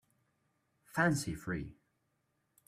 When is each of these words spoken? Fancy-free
Fancy-free 0.87 1.77